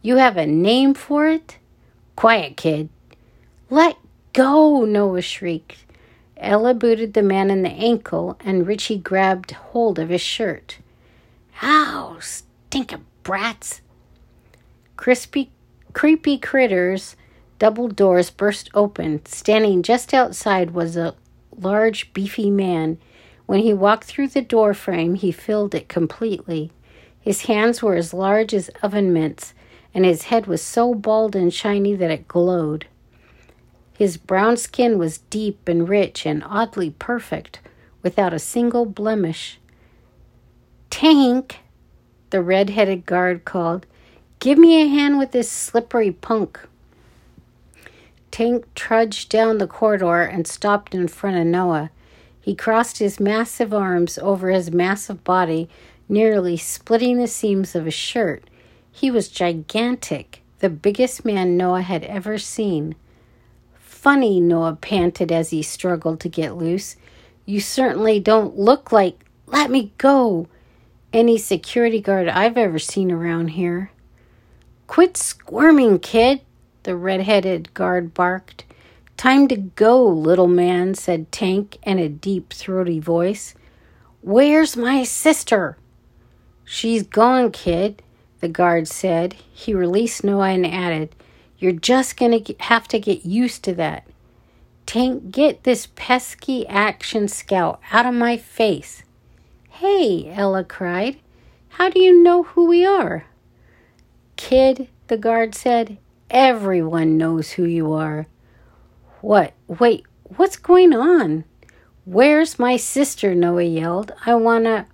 You 0.02 0.18
have 0.18 0.38
a 0.38 0.46
name 0.46 0.94
for 0.94 1.28
it? 1.28 1.58
Quiet, 2.16 2.58
kid. 2.58 2.90
Let 3.70 3.98
go, 4.34 4.86
Noah 4.86 5.22
shrieked. 5.22 5.84
Ella 6.38 6.74
booted 6.74 7.14
the 7.14 7.24
man 7.24 7.50
in 7.50 7.64
the 7.64 7.70
ankle, 7.70 8.38
and 8.46 8.68
Richie 8.68 8.98
grabbed 8.98 9.52
hold 9.52 10.00
of 10.00 10.10
his 10.10 10.22
shirt. 10.22 10.78
Ow, 11.64 12.18
stinking 12.20 13.06
brats! 13.24 13.82
Crispy, 14.96 15.50
creepy 15.94 16.38
critters, 16.38 17.16
double 17.60 17.88
doors 17.88 18.30
burst 18.30 18.70
open. 18.74 19.26
Standing 19.26 19.84
just 19.84 20.14
outside 20.14 20.72
was 20.72 20.98
a 20.98 21.16
large, 21.56 22.14
beefy 22.14 22.50
man. 22.50 22.98
When 23.46 23.60
he 23.60 23.74
walked 23.74 24.04
through 24.06 24.30
the 24.30 24.42
door 24.42 24.74
frame, 24.74 25.16
he 25.16 25.32
filled 25.32 25.74
it 25.74 25.88
completely. 25.88 26.72
His 27.20 27.44
hands 27.44 27.82
were 27.82 27.96
as 27.96 28.14
large 28.14 28.54
as 28.54 28.70
oven 28.82 29.12
mitts, 29.12 29.54
and 29.94 30.06
his 30.06 30.24
head 30.24 30.48
was 30.48 30.62
so 30.62 30.94
bald 30.94 31.36
and 31.36 31.54
shiny 31.54 31.96
that 31.96 32.12
it 32.12 32.28
glowed. 32.28 32.88
His 33.98 34.18
brown 34.18 34.58
skin 34.58 34.98
was 35.00 35.18
deep 35.18 35.68
and 35.68 35.90
rich 35.90 36.26
and 36.26 36.44
oddly 36.46 36.92
perfect, 36.92 37.60
without 38.04 38.34
a 38.34 38.40
single 38.40 38.86
blemish. 38.86 39.60
Tank, 40.90 41.58
the 42.30 42.42
red 42.42 42.70
headed 42.70 43.06
guard 43.06 43.44
called, 43.44 43.86
give 44.40 44.58
me 44.58 44.82
a 44.82 44.88
hand 44.88 45.18
with 45.18 45.32
this 45.32 45.52
slippery 45.52 46.12
punk. 46.12 46.60
Tank 48.32 48.66
trudged 48.76 49.30
down 49.30 49.58
the 49.58 49.68
corridor 49.68 50.22
and 50.22 50.48
stopped 50.48 50.94
in 50.94 51.08
front 51.08 51.38
of 51.38 51.46
Noah. 51.46 51.90
He 52.40 52.56
crossed 52.56 53.00
his 53.00 53.20
massive 53.20 53.74
arms 53.74 54.18
over 54.18 54.50
his 54.50 54.72
massive 54.72 55.24
body, 55.24 55.70
nearly 56.08 56.58
splitting 56.58 57.18
the 57.18 57.28
seams 57.28 57.76
of 57.76 57.86
his 57.86 57.94
shirt. 57.94 58.50
He 58.92 59.12
was 59.12 59.28
gigantic, 59.28 60.42
the 60.60 60.70
biggest 60.70 61.26
man 61.26 61.58
Noah 61.58 61.82
had 61.82 62.04
ever 62.04 62.38
seen 62.38 62.96
funny, 64.08 64.40
Noah 64.40 64.78
panted 64.80 65.34
as 65.34 65.50
he 65.50 65.62
struggled 65.62 66.22
to 66.22 66.30
get 66.30 66.56
loose. 66.56 66.96
You 67.46 67.60
certainly 67.60 68.22
don't 68.22 68.58
look 68.58 68.92
like. 68.92 69.26
Let 69.48 69.70
me 69.70 69.92
go! 69.98 70.48
Any 71.12 71.38
security 71.38 72.00
guard 72.00 72.30
I've 72.30 72.56
ever 72.56 72.80
seen 72.80 73.12
around 73.12 73.50
here. 73.50 73.92
Quit 74.88 75.18
squirming, 75.18 76.00
kid, 76.00 76.40
the 76.88 76.96
red 76.96 77.20
headed 77.20 77.74
guard 77.74 78.14
barked. 78.14 78.64
Time 79.18 79.50
to 79.50 79.58
go, 79.58 80.08
little 80.08 80.48
man, 80.48 80.96
said 80.96 81.30
Tank 81.34 81.78
in 81.84 82.00
a 82.00 82.08
deep, 82.08 82.54
throaty 82.54 82.98
voice. 82.98 83.56
Where's 84.22 84.78
my 84.78 85.04
sister? 85.04 85.78
She's 86.64 87.04
gone, 87.04 87.52
kid, 87.52 88.02
the 88.40 88.48
guard 88.48 88.88
said. 88.88 89.34
He 89.34 89.74
released 89.74 90.24
Noah 90.24 90.52
and 90.52 90.66
added, 90.66 91.14
you're 91.58 91.74
just 91.74 92.16
going 92.16 92.42
to 92.42 92.56
have 92.62 92.88
to 92.88 93.00
get 93.00 93.26
used 93.26 93.66
to 93.66 93.74
that. 93.76 94.08
Tank, 94.86 95.30
get 95.30 95.66
this 95.66 95.90
pesky 95.94 96.66
action 96.68 97.28
scout 97.28 97.82
out 97.92 98.06
of 98.06 98.14
my 98.14 98.38
face. 98.38 99.04
Hey, 99.68 100.32
Ella 100.34 100.64
cried. 100.64 101.18
How 101.68 101.90
do 101.90 102.00
you 102.00 102.24
know 102.24 102.44
who 102.44 102.66
we 102.66 102.86
are? 102.86 103.26
Kid, 104.38 104.88
the 105.08 105.18
guard 105.18 105.54
said, 105.54 105.98
everyone 106.30 107.18
knows 107.18 107.52
who 107.52 107.66
you 107.66 107.94
are. 107.94 108.28
What? 109.22 109.54
Wait, 109.68 110.06
what's 110.24 110.58
going 110.58 110.94
on? 110.94 111.44
Where's 112.06 112.60
my 112.60 112.78
sister? 112.78 113.36
Noah 113.36 113.64
yelled. 113.64 114.14
I 114.26 114.36
wanna. 114.36 114.88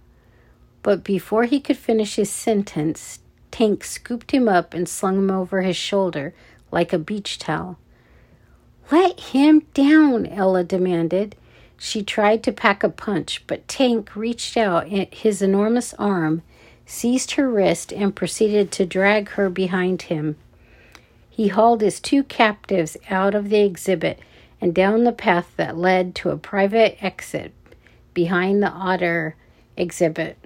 But 0.82 1.04
before 1.04 1.46
he 1.46 1.60
could 1.60 1.78
finish 1.78 2.16
his 2.16 2.30
sentence, 2.30 3.20
Tank 3.52 3.84
scooped 3.84 4.32
him 4.32 4.48
up 4.48 4.74
and 4.74 4.90
slung 4.90 5.18
him 5.18 5.32
over 5.32 5.62
his 5.62 5.78
shoulder 5.78 6.34
like 6.72 6.92
a 6.92 6.98
beach 6.98 7.38
towel. 7.38 7.78
Let 8.92 9.20
him 9.20 9.62
down, 9.74 10.25
Ella 10.25 10.63
demanded. 10.63 11.36
She 11.78 12.04
tried 12.04 12.44
to 12.44 12.52
pack 12.52 12.84
a 12.84 12.90
punch, 12.90 13.44
but 13.48 13.68
Tank 13.68 14.16
reached 14.16 14.58
out 14.58 14.88
his 14.88 15.42
enormous 15.42 15.94
arm, 15.96 16.42
seized 16.86 17.32
her 17.32 17.50
wrist, 17.50 17.94
and 17.94 18.16
proceeded 18.16 18.72
to 18.72 18.86
drag 18.86 19.30
her 19.30 19.50
behind 19.50 20.04
him. 20.04 20.36
He 21.36 21.48
hauled 21.48 21.82
his 21.82 22.00
two 22.00 22.22
captives 22.22 22.96
out 23.10 23.34
of 23.34 23.50
the 23.50 23.62
exhibit 23.62 24.20
and 24.62 24.72
down 24.72 25.04
the 25.04 25.12
path 25.12 25.52
that 25.58 25.75
led 25.75 26.13
to 26.13 26.30
a 26.30 26.38
private 26.38 27.04
exit 27.04 27.54
behind 28.13 28.62
the 28.62 28.70
otter 28.70 29.36
exhibit. 29.75 30.38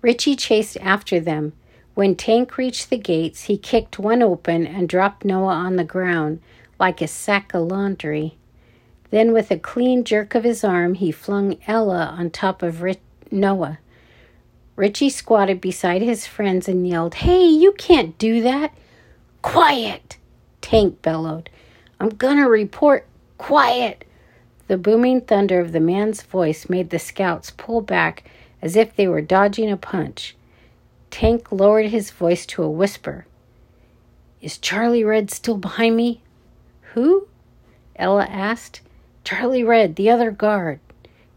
Richie 0.00 0.36
chased 0.36 0.78
after 0.78 1.20
them, 1.20 1.52
when 1.92 2.16
Tank 2.16 2.56
reached 2.56 2.88
the 2.88 2.96
gates, 2.96 3.42
he 3.42 3.58
kicked 3.58 3.98
one 3.98 4.22
open 4.22 4.66
and 4.66 4.88
dropped 4.88 5.22
Noah 5.22 5.52
on 5.52 5.76
the 5.76 5.84
ground 5.84 6.40
like 6.78 7.02
a 7.02 7.06
sack 7.06 7.52
of 7.52 7.66
laundry. 7.66 8.38
Then, 9.10 9.34
with 9.34 9.50
a 9.50 9.58
clean 9.58 10.04
jerk 10.04 10.34
of 10.34 10.44
his 10.44 10.64
arm, 10.64 10.94
he 10.94 11.12
flung 11.12 11.58
Ella 11.66 12.14
on 12.18 12.30
top 12.30 12.62
of 12.62 12.80
Rich- 12.80 13.00
Noah. 13.30 13.80
Richie 14.76 15.10
squatted 15.10 15.60
beside 15.60 16.00
his 16.00 16.26
friends 16.26 16.68
and 16.68 16.88
yelled, 16.88 17.16
Hey, 17.16 17.44
you 17.44 17.72
can't 17.72 18.16
do 18.16 18.40
that! 18.40 18.72
Quiet! 19.42 20.16
Tank 20.60 21.02
bellowed. 21.02 21.50
I'm 21.98 22.10
gonna 22.10 22.48
report. 22.48 23.06
Quiet! 23.38 24.04
The 24.68 24.76
booming 24.76 25.22
thunder 25.22 25.60
of 25.60 25.72
the 25.72 25.80
man's 25.80 26.22
voice 26.22 26.68
made 26.68 26.90
the 26.90 26.98
scouts 26.98 27.50
pull 27.50 27.80
back 27.80 28.24
as 28.62 28.76
if 28.76 28.94
they 28.94 29.08
were 29.08 29.20
dodging 29.20 29.70
a 29.70 29.76
punch. 29.76 30.36
Tank 31.10 31.50
lowered 31.50 31.86
his 31.86 32.10
voice 32.10 32.46
to 32.46 32.62
a 32.62 32.70
whisper. 32.70 33.26
Is 34.40 34.58
Charlie 34.58 35.04
Red 35.04 35.30
still 35.30 35.56
behind 35.56 35.96
me? 35.96 36.20
Who? 36.94 37.26
Ella 37.96 38.24
asked. 38.24 38.80
Charlie 39.24 39.64
Red, 39.64 39.96
the 39.96 40.08
other 40.10 40.30
guard. 40.30 40.80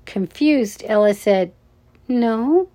Confused, 0.05 0.83
Ella 0.86 1.13
said, 1.13 1.51
No. 2.07 2.69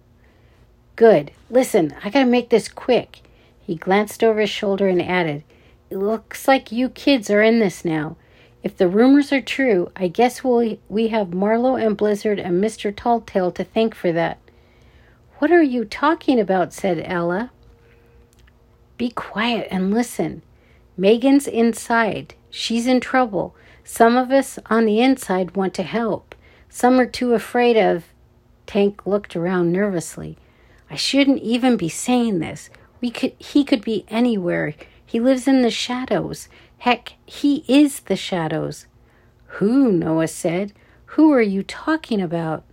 Good. 0.97 1.31
Listen, 1.51 1.95
I 2.03 2.11
gotta 2.11 2.27
make 2.27 2.51
this 2.51 2.69
quick. 2.69 3.21
He 3.69 3.75
glanced 3.75 4.25
over 4.25 4.41
his 4.41 4.49
shoulder 4.49 4.89
and 4.89 5.03
added, 5.03 5.45
It 5.91 5.99
looks 5.99 6.49
like 6.49 6.73
you 6.73 6.89
kids 6.89 7.29
are 7.29 7.43
in 7.43 7.59
this 7.59 7.85
now. 7.85 8.17
If 8.63 8.75
the 8.75 8.89
rumors 8.89 9.31
are 9.31 9.43
true, 9.43 9.93
I 9.95 10.09
guess 10.09 10.43
we'll, 10.43 10.79
we 10.89 11.09
have 11.09 11.35
Marlowe 11.35 11.77
and 11.77 11.95
Blizzard 11.95 12.39
and 12.39 12.65
Mr. 12.65 12.97
Talltail 12.97 13.53
to 13.53 13.65
thank 13.65 13.95
for 13.95 14.11
that. 14.11 14.39
What 15.37 15.53
are 15.53 15.63
you 15.63 15.85
talking 15.85 16.41
about? 16.41 16.73
said 16.73 17.03
Ella. 17.05 17.51
Be 18.97 19.11
quiet 19.11 19.69
and 19.71 19.93
listen. 19.93 20.41
Megan's 20.97 21.47
inside. 21.47 22.35
She's 22.49 22.87
in 22.87 23.01
trouble. 23.01 23.55
Some 23.85 24.17
of 24.17 24.31
us 24.31 24.59
on 24.71 24.87
the 24.87 25.03
inside 25.03 25.57
want 25.57 25.75
to 25.75 25.83
help. 25.83 26.35
Some 26.71 26.99
are 26.99 27.05
too 27.05 27.35
afraid 27.35 27.77
of. 27.77 28.07
Tank 28.65 29.07
looked 29.07 29.37
around 29.37 29.73
nervously. 29.73 30.39
I 30.91 30.97
shouldn't 30.97 31.43
even 31.43 31.77
be 31.77 31.91
saying 31.91 32.39
this. 32.39 32.71
We 33.01 33.11
could 33.11 33.35
he 33.39 33.65
could 33.65 33.83
be 33.83 34.05
anywhere. 34.09 34.75
He 35.05 35.21
lives 35.21 35.49
in 35.49 35.63
the 35.63 35.71
shadows. 35.71 36.49
Heck, 36.79 37.15
he 37.27 37.65
is 37.69 38.01
the 38.01 38.17
shadows. 38.17 38.87
Who? 39.59 39.91
Noah 39.91 40.29
said. 40.29 40.73
Who 41.13 41.33
are 41.33 41.43
you 41.43 41.63
talking 41.63 42.21
about? 42.21 42.65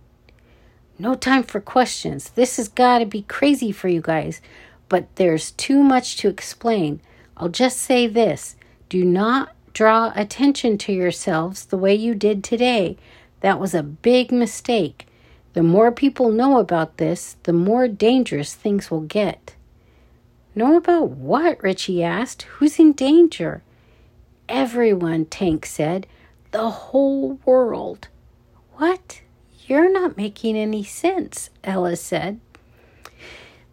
No 0.98 1.14
time 1.14 1.42
for 1.42 1.60
questions. 1.60 2.30
This 2.30 2.56
has 2.56 2.68
got 2.68 2.98
to 2.98 3.06
be 3.06 3.22
crazy 3.22 3.72
for 3.72 3.88
you 3.88 4.00
guys, 4.00 4.40
but 4.88 5.14
there's 5.16 5.50
too 5.52 5.82
much 5.82 6.16
to 6.18 6.28
explain. 6.28 7.00
I'll 7.36 7.48
just 7.48 7.78
say 7.78 8.06
this 8.06 8.56
do 8.88 9.04
not 9.04 9.52
draw 9.72 10.12
attention 10.14 10.78
to 10.78 10.92
yourselves 10.92 11.66
the 11.66 11.76
way 11.76 11.94
you 11.94 12.14
did 12.14 12.42
today. 12.42 12.96
That 13.40 13.60
was 13.60 13.74
a 13.74 13.82
big 13.82 14.32
mistake. 14.32 15.06
The 15.52 15.62
more 15.62 15.92
people 15.92 16.30
know 16.30 16.58
about 16.58 16.96
this, 16.98 17.36
the 17.42 17.52
more 17.52 17.88
dangerous 17.88 18.54
things 18.54 18.90
will 18.90 19.02
get. 19.02 19.54
Know 20.56 20.74
about 20.74 21.10
what? 21.10 21.62
Richie 21.62 22.02
asked. 22.02 22.44
Who's 22.44 22.78
in 22.78 22.94
danger? 22.94 23.62
Everyone, 24.48 25.26
Tank 25.26 25.66
said. 25.66 26.06
The 26.50 26.70
whole 26.70 27.38
world. 27.44 28.08
What? 28.76 29.20
You're 29.66 29.92
not 29.92 30.16
making 30.16 30.56
any 30.56 30.82
sense, 30.82 31.50
Ella 31.62 31.94
said. 31.96 32.40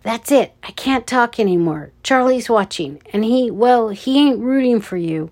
That's 0.01 0.29
it. 0.29 0.53
I 0.61 0.71
can't 0.71 1.07
talk 1.07 1.39
anymore. 1.39 1.91
Charlie's 2.03 2.49
watching, 2.49 3.01
and 3.13 3.23
he, 3.23 3.49
well, 3.49 3.87
he 3.89 4.19
ain't 4.19 4.39
rooting 4.39 4.81
for 4.81 4.97
you, 4.97 5.31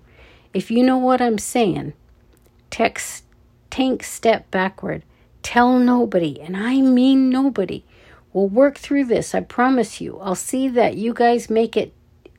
if 0.54 0.70
you 0.70 0.82
know 0.82 0.96
what 0.96 1.20
I'm 1.20 1.36
saying. 1.36 1.92
Tex, 2.70 3.24
Tank 3.68 4.02
stepped 4.02 4.50
backward. 4.50 5.02
Tell 5.42 5.78
nobody, 5.78 6.40
and 6.40 6.56
I 6.56 6.80
mean 6.80 7.28
nobody. 7.28 7.84
We'll 8.32 8.48
work 8.48 8.78
through 8.78 9.04
this, 9.06 9.34
I 9.34 9.40
promise 9.40 10.00
you. 10.00 10.18
I'll 10.20 10.34
see 10.34 10.68
that 10.68 10.96
you 10.96 11.12
guys 11.12 11.50
make 11.50 11.76
it 11.76 11.92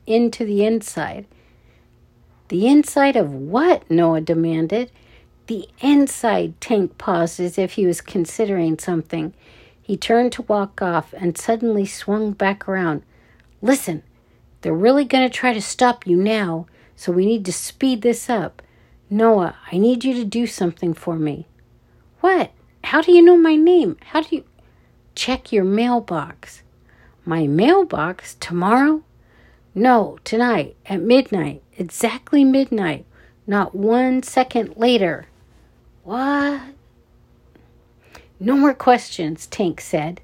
into 0.06 0.44
the 0.44 0.64
inside. 0.64 1.26
The 2.48 2.66
inside 2.66 3.16
of 3.16 3.32
what? 3.32 3.88
Noah 3.90 4.20
demanded. 4.20 4.90
The 5.46 5.68
inside, 5.80 6.60
Tank 6.60 6.98
paused 6.98 7.38
as 7.38 7.58
if 7.58 7.72
he 7.72 7.86
was 7.86 8.00
considering 8.00 8.78
something. 8.78 9.34
He 9.80 9.96
turned 9.96 10.32
to 10.32 10.42
walk 10.42 10.80
off 10.80 11.12
and 11.12 11.36
suddenly 11.36 11.86
swung 11.86 12.32
back 12.32 12.68
around. 12.68 13.02
Listen, 13.60 14.02
they're 14.62 14.72
really 14.72 15.04
going 15.04 15.28
to 15.28 15.34
try 15.34 15.52
to 15.52 15.60
stop 15.60 16.06
you 16.06 16.16
now, 16.16 16.66
so 16.96 17.12
we 17.12 17.26
need 17.26 17.44
to 17.44 17.52
speed 17.52 18.02
this 18.02 18.30
up. 18.30 18.62
Noah, 19.10 19.56
I 19.70 19.76
need 19.76 20.04
you 20.04 20.14
to 20.14 20.24
do 20.24 20.46
something 20.46 20.94
for 20.94 21.16
me. 21.16 21.46
What? 22.20 22.50
How 22.84 23.02
do 23.02 23.12
you 23.12 23.22
know 23.22 23.36
my 23.36 23.56
name? 23.56 23.96
How 24.06 24.22
do 24.22 24.36
you. 24.36 24.44
Check 25.14 25.52
your 25.52 25.64
mailbox. 25.64 26.62
My 27.24 27.46
mailbox? 27.46 28.34
Tomorrow? 28.34 29.02
No, 29.74 30.18
tonight, 30.24 30.76
at 30.86 31.00
midnight. 31.00 31.62
Exactly 31.76 32.44
midnight. 32.44 33.06
Not 33.46 33.74
one 33.74 34.22
second 34.22 34.76
later. 34.76 35.26
What? 36.02 36.60
No 38.40 38.56
more 38.56 38.74
questions, 38.74 39.46
Tank 39.46 39.80
said. 39.80 40.20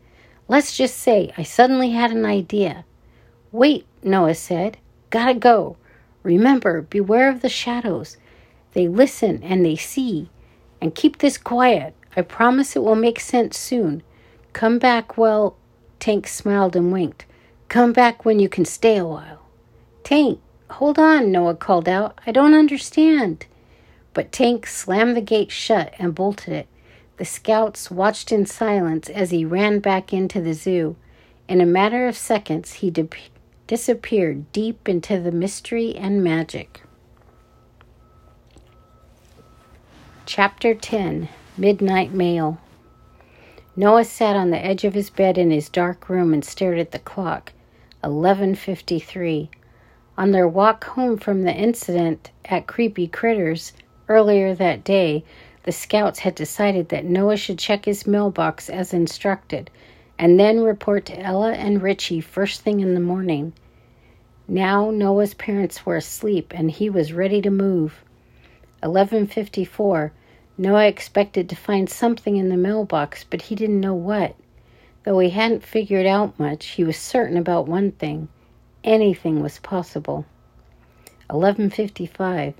Let's 0.49 0.77
just 0.77 0.97
say 0.97 1.33
I 1.39 1.43
suddenly 1.43 1.91
had 1.91 2.11
an 2.11 2.25
idea. 2.25 2.85
Wait, 3.53 3.87
Noah 4.03 4.35
said. 4.35 4.79
Gotta 5.11 5.35
go. 5.35 5.77
Remember, 6.23 6.83
beware 6.83 7.31
of 7.31 7.41
the 7.41 7.49
shadows. 7.49 8.17
They 8.73 8.89
listen 8.89 9.43
and 9.43 9.65
they 9.65 9.77
see. 9.77 10.31
And 10.81 10.95
keep 10.95 11.19
this 11.19 11.39
quiet. 11.39 11.95
I 12.17 12.23
promise 12.23 12.75
it 12.75 12.83
will 12.83 12.97
make 12.97 13.21
sense 13.21 13.57
soon. 13.59 14.03
Come 14.53 14.79
back, 14.79 15.17
well, 15.17 15.57
Tank 15.99 16.27
smiled 16.27 16.75
and 16.75 16.93
winked. 16.93 17.25
Come 17.69 17.93
back 17.93 18.25
when 18.25 18.41
you 18.41 18.49
can 18.49 18.65
stay 18.65 18.97
a 18.97 19.07
while. 19.07 19.43
Tank, 20.03 20.41
hold 20.71 20.99
on, 20.99 21.31
Noah 21.31 21.55
called 21.55 21.89
out. 21.89 22.19
I 22.27 22.33
don't 22.33 22.55
understand. 22.55 23.47
But 24.13 24.33
Tank 24.33 24.67
slammed 24.67 25.17
the 25.17 25.21
gate 25.21 25.53
shut 25.53 25.95
and 25.99 26.15
bolted 26.15 26.53
it. 26.53 26.69
The 27.17 27.25
scouts 27.25 27.91
watched 27.91 28.33
in 28.33 28.47
silence 28.47 29.09
as 29.09 29.31
he 29.31 29.45
ran 29.45 29.79
back 29.79 30.13
into 30.13 30.41
the 30.41 30.55
zoo. 30.55 30.97
In 31.49 31.61
a 31.61 31.67
matter 31.67 32.09
of 32.09 32.17
seconds, 32.17 32.75
he 32.75 32.91
di- 32.91 33.09
disappeared 33.67 34.51
deep 34.53 34.89
into 34.89 35.21
the 35.21 35.31
mystery 35.31 35.95
and 35.95 36.25
magic. 36.25 36.83
Chapter 40.27 40.75
10 40.75 41.29
Midnight 41.57 42.13
Mail 42.13 42.59
Noah 43.77 44.05
sat 44.05 44.35
on 44.35 44.51
the 44.51 44.59
edge 44.59 44.83
of 44.83 44.95
his 44.95 45.11
bed 45.11 45.39
in 45.39 45.53
his 45.53 45.69
dark 45.69 46.09
room 46.09 46.35
and 46.35 46.45
stared 46.45 46.79
at 46.81 46.91
the 46.91 46.99
clock. 46.99 47.53
11:53. 48.03 49.49
On 50.19 50.33
their 50.33 50.49
walk 50.49 50.83
home 50.85 51.17
from 51.17 51.43
the 51.43 51.55
incident 51.55 52.33
at 52.47 52.67
Creepy 52.67 53.07
Critters 53.07 53.73
earlier 54.09 54.55
that 54.55 54.83
day, 54.83 55.23
the 55.63 55.71
scouts 55.71 56.19
had 56.19 56.35
decided 56.35 56.89
that 56.89 57.05
Noah 57.05 57.37
should 57.37 57.59
check 57.61 57.85
his 57.85 58.09
mailbox 58.09 58.69
as 58.69 58.93
instructed 58.93 59.71
and 60.19 60.39
then 60.39 60.65
report 60.65 61.07
to 61.07 61.21
Ella 61.21 61.53
and 61.53 61.81
Richie 61.81 62.21
first 62.21 62.63
thing 62.63 62.81
in 62.81 62.95
the 62.95 63.01
morning. 63.01 63.53
Now 64.49 64.91
Noah's 64.91 65.35
parents 65.35 65.87
were 65.87 65.97
asleep 65.97 66.53
and 66.57 66.73
he 66.73 66.91
was 66.91 67.13
ready 67.13 67.41
to 67.43 67.51
move. 67.51 68.05
11:54 68.83 70.11
Noah 70.59 70.87
expected 70.87 71.49
to 71.49 71.57
find 71.57 71.89
something 71.89 72.37
in 72.37 72.49
the 72.49 72.57
mailbox, 72.57 73.25
but 73.25 73.43
he 73.43 73.55
didn't 73.55 73.81
know 73.81 73.95
what. 73.95 74.35
Though 75.05 75.19
he 75.21 75.31
hadn't 75.31 75.65
figured 75.65 76.07
out 76.07 76.39
much, 76.39 76.67
he 76.67 76.85
was 76.85 76.97
certain 76.97 77.37
about 77.37 77.67
one 77.67 77.93
thing. 77.93 78.29
Anything 78.85 79.43
was 79.43 79.59
possible. 79.59 80.27
11:55. 81.31 82.55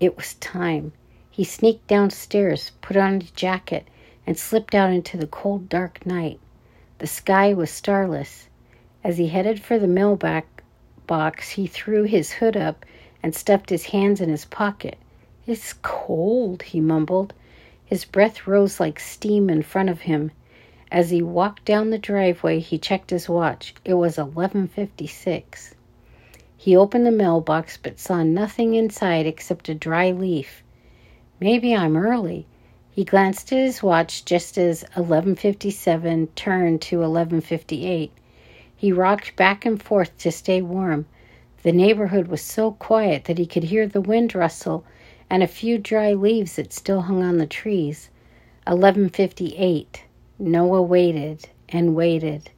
It 0.00 0.16
was 0.16 0.34
time. 0.34 0.92
He 1.30 1.44
sneaked 1.44 1.86
downstairs, 1.86 2.72
put 2.80 2.96
on 2.96 3.20
his 3.20 3.30
jacket, 3.30 3.86
and 4.26 4.36
slipped 4.36 4.74
out 4.74 4.90
into 4.90 5.16
the 5.16 5.26
cold, 5.26 5.68
dark 5.68 6.04
night. 6.04 6.40
The 6.98 7.06
sky 7.06 7.52
was 7.54 7.70
starless. 7.70 8.48
As 9.04 9.18
he 9.18 9.28
headed 9.28 9.60
for 9.60 9.78
the 9.78 9.86
mailbox 9.86 10.46
box, 11.06 11.50
he 11.50 11.66
threw 11.66 12.02
his 12.02 12.32
hood 12.32 12.56
up 12.56 12.84
and 13.22 13.34
stuffed 13.34 13.70
his 13.70 13.86
hands 13.86 14.20
in 14.20 14.28
his 14.28 14.44
pocket. 14.44 14.96
It's 15.48 15.72
cold, 15.72 16.62
he 16.62 16.78
mumbled. 16.78 17.32
His 17.86 18.04
breath 18.04 18.46
rose 18.46 18.78
like 18.78 19.00
steam 19.00 19.48
in 19.48 19.62
front 19.62 19.88
of 19.88 20.02
him. 20.02 20.30
As 20.92 21.08
he 21.08 21.22
walked 21.22 21.64
down 21.64 21.88
the 21.88 21.96
driveway, 21.96 22.58
he 22.58 22.76
checked 22.76 23.08
his 23.08 23.30
watch. 23.30 23.74
It 23.82 23.94
was 23.94 24.18
11:56. 24.18 25.74
He 26.54 26.76
opened 26.76 27.06
the 27.06 27.10
mailbox 27.10 27.78
but 27.78 27.98
saw 27.98 28.22
nothing 28.22 28.74
inside 28.74 29.24
except 29.24 29.70
a 29.70 29.74
dry 29.74 30.10
leaf. 30.10 30.62
Maybe 31.40 31.74
I'm 31.74 31.96
early. 31.96 32.44
He 32.90 33.02
glanced 33.02 33.50
at 33.50 33.58
his 33.58 33.82
watch 33.82 34.26
just 34.26 34.58
as 34.58 34.84
11:57 34.96 36.28
turned 36.34 36.82
to 36.82 37.02
11:58. 37.02 38.10
He 38.76 38.92
rocked 38.92 39.34
back 39.34 39.64
and 39.64 39.82
forth 39.82 40.14
to 40.18 40.30
stay 40.30 40.60
warm. 40.60 41.06
The 41.62 41.72
neighborhood 41.72 42.28
was 42.28 42.42
so 42.42 42.72
quiet 42.72 43.24
that 43.24 43.38
he 43.38 43.46
could 43.46 43.64
hear 43.64 43.86
the 43.86 44.02
wind 44.02 44.34
rustle 44.34 44.84
and 45.30 45.42
a 45.42 45.46
few 45.46 45.78
dry 45.78 46.12
leaves 46.12 46.56
that 46.56 46.72
still 46.72 47.02
hung 47.02 47.22
on 47.22 47.38
the 47.38 47.46
trees. 47.46 48.10
11:58. 48.66 50.02
Noah 50.38 50.82
waited 50.82 51.48
and 51.68 51.94
waited. 51.94 52.50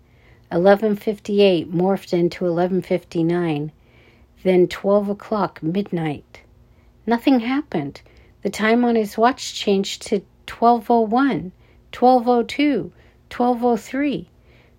11:58 0.52 1.72
morphed 1.72 2.12
into 2.12 2.44
11:59. 2.44 3.70
Then 4.42 4.68
12 4.68 5.08
o'clock, 5.08 5.62
midnight. 5.62 6.40
Nothing 7.06 7.40
happened. 7.40 8.00
The 8.42 8.50
time 8.50 8.84
on 8.84 8.96
his 8.96 9.18
watch 9.18 9.54
changed 9.54 10.02
to 10.08 10.22
12:01, 10.46 11.52
12:02, 11.92 12.90
12:03. 13.28 14.26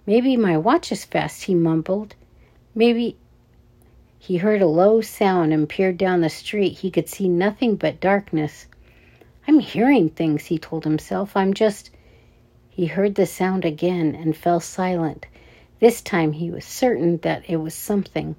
Maybe 0.06 0.36
my 0.36 0.58
watch 0.58 0.92
is 0.92 1.06
fast, 1.06 1.44
he 1.44 1.56
mumbled. 1.56 2.16
Maybe 2.74 3.18
he 4.24 4.38
heard 4.38 4.62
a 4.62 4.68
low 4.68 5.02
sound 5.02 5.52
and 5.52 5.68
peered 5.68 5.98
down 5.98 6.22
the 6.22 6.30
street. 6.30 6.78
He 6.78 6.92
could 6.92 7.10
see 7.10 7.28
nothing 7.28 7.76
but 7.76 8.00
darkness. 8.00 8.68
I'm 9.48 9.58
hearing 9.58 10.10
things, 10.10 10.46
he 10.46 10.60
told 10.60 10.84
himself. 10.84 11.36
I'm 11.36 11.56
just. 11.56 11.90
He 12.70 12.86
heard 12.86 13.16
the 13.16 13.26
sound 13.26 13.66
again 13.66 14.14
and 14.14 14.38
fell 14.38 14.60
silent. 14.60 15.26
This 15.80 16.04
time 16.04 16.34
he 16.34 16.52
was 16.52 16.64
certain 16.64 17.18
that 17.24 17.50
it 17.50 17.56
was 17.56 17.74
something. 17.74 18.36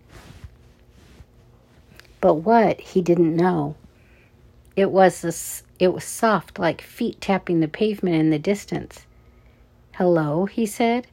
But 2.21 2.35
what, 2.35 2.81
he 2.81 3.03
didn't 3.03 3.35
know. 3.35 3.75
It 4.77 4.93
was 4.93 5.25
a, 5.25 5.35
it 5.83 5.89
was 5.89 6.05
soft 6.05 6.61
like 6.61 6.81
feet 6.81 7.21
tapping 7.21 7.59
the 7.59 7.67
pavement 7.67 8.15
in 8.15 8.31
the 8.31 8.39
distance. 8.39 9.05
Hello, 9.97 10.47
he 10.47 10.65
said. 10.65 11.09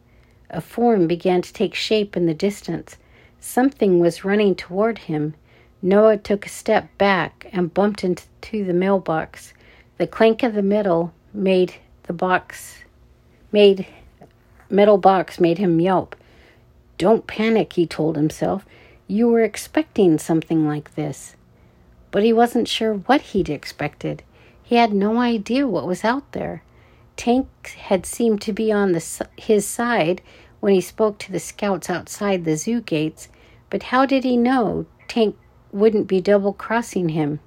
A 0.52 0.62
form 0.62 1.08
began 1.08 1.42
to 1.42 1.52
take 1.52 1.74
shape 1.74 2.16
in 2.16 2.28
the 2.28 2.36
distance. 2.36 2.98
Something 3.40 4.00
was 4.00 4.26
running 4.26 4.56
toward 4.56 5.00
him. 5.00 5.36
Noah 5.82 6.18
took 6.18 6.46
a 6.46 6.50
step 6.50 6.96
back 6.98 7.48
and 7.52 7.74
bumped 7.74 8.04
into 8.04 8.66
the 8.66 8.74
mailbox. 8.74 9.54
The 9.98 10.08
clank 10.08 10.44
of 10.44 10.54
the 10.54 10.62
metal 10.62 11.14
made 11.34 11.76
the 12.04 12.14
box 12.14 12.80
made 13.52 13.88
metal 14.70 14.98
box 14.98 15.40
made 15.40 15.58
him 15.58 15.80
yelp. 15.80 16.16
Don't 16.98 17.28
panic, 17.28 17.74
he 17.74 17.88
told 17.88 18.16
himself. 18.16 18.66
You 19.08 19.28
were 19.28 19.44
expecting 19.44 20.20
something 20.20 20.68
like 20.68 20.96
this. 20.96 21.36
But 22.12 22.24
he 22.24 22.34
wasn't 22.34 22.68
sure 22.68 22.94
what 22.94 23.22
he'd 23.22 23.50
expected. 23.50 24.24
He 24.62 24.76
had 24.76 24.94
no 24.94 25.20
idea 25.20 25.68
what 25.68 25.88
was 25.88 26.04
out 26.04 26.32
there. 26.34 26.64
Tank 27.16 27.48
had 27.78 28.06
seemed 28.06 28.42
to 28.42 28.54
be 28.54 28.72
on 28.72 28.92
the, 28.92 29.28
his 29.38 29.66
side 29.66 30.22
when 30.60 30.74
he 30.74 30.82
spoke 30.82 31.18
to 31.20 31.32
the 31.32 31.40
scouts 31.40 31.90
outside 31.90 32.46
the 32.46 32.58
zoo 32.58 32.82
gates, 32.82 33.30
but 33.70 33.84
how 33.84 34.06
did 34.06 34.24
he 34.24 34.38
know 34.38 34.86
Tank 35.08 35.38
wouldn't 35.72 36.08
be 36.08 36.22
double 36.22 36.54
crossing 36.54 37.10
him? 37.10 37.40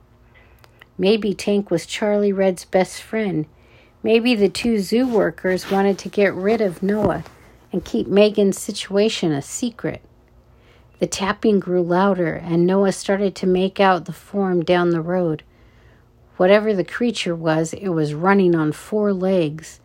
Maybe 0.98 1.34
Tank 1.34 1.70
was 1.70 1.86
Charlie 1.86 2.32
Red's 2.32 2.64
best 2.64 3.02
friend. 3.02 3.46
Maybe 4.02 4.34
the 4.34 4.48
two 4.48 4.78
zoo 4.78 5.06
workers 5.06 5.70
wanted 5.70 5.98
to 5.98 6.08
get 6.08 6.34
rid 6.34 6.60
of 6.60 6.82
Noah 6.82 7.24
and 7.72 7.84
keep 7.84 8.06
Megan's 8.06 8.58
situation 8.58 9.32
a 9.32 9.42
secret. 9.42 10.02
The 10.98 11.06
tapping 11.06 11.58
grew 11.58 11.82
louder, 11.82 12.34
and 12.34 12.66
Noah 12.66 12.92
started 12.92 13.34
to 13.36 13.46
make 13.46 13.80
out 13.80 14.04
the 14.04 14.12
form 14.12 14.62
down 14.62 14.90
the 14.90 15.00
road. 15.00 15.42
Whatever 16.36 16.74
the 16.74 16.84
creature 16.84 17.34
was, 17.34 17.72
it 17.72 17.88
was 17.88 18.14
running 18.14 18.54
on 18.54 18.72
four 18.72 19.12
legs. 19.12 19.80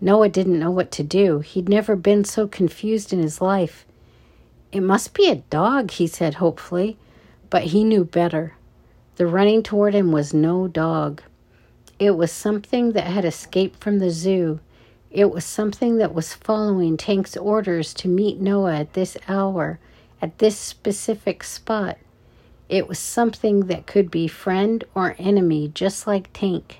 Noah 0.00 0.28
didn't 0.28 0.58
know 0.58 0.70
what 0.70 0.90
to 0.92 1.02
do. 1.02 1.40
He'd 1.40 1.68
never 1.68 1.94
been 1.94 2.24
so 2.24 2.48
confused 2.48 3.12
in 3.12 3.20
his 3.20 3.40
life. 3.40 3.84
It 4.72 4.80
must 4.80 5.14
be 5.14 5.28
a 5.28 5.42
dog, 5.50 5.90
he 5.90 6.06
said 6.06 6.34
hopefully, 6.34 6.96
but 7.50 7.64
he 7.64 7.84
knew 7.84 8.04
better. 8.04 8.54
The 9.16 9.26
running 9.26 9.62
toward 9.62 9.94
him 9.94 10.12
was 10.12 10.32
no 10.32 10.68
dog. 10.68 11.22
It 11.98 12.12
was 12.12 12.32
something 12.32 12.92
that 12.92 13.06
had 13.06 13.26
escaped 13.26 13.82
from 13.82 13.98
the 13.98 14.10
zoo. 14.10 14.60
It 15.10 15.30
was 15.30 15.44
something 15.44 15.96
that 15.96 16.14
was 16.14 16.32
following 16.32 16.96
Tank's 16.96 17.36
orders 17.36 17.92
to 17.94 18.08
meet 18.08 18.40
Noah 18.40 18.76
at 18.76 18.94
this 18.94 19.18
hour, 19.28 19.78
at 20.22 20.38
this 20.38 20.56
specific 20.56 21.44
spot. 21.44 21.98
It 22.70 22.88
was 22.88 22.98
something 22.98 23.66
that 23.66 23.86
could 23.86 24.10
be 24.10 24.28
friend 24.28 24.84
or 24.94 25.16
enemy, 25.18 25.68
just 25.74 26.06
like 26.06 26.32
Tank. 26.32 26.78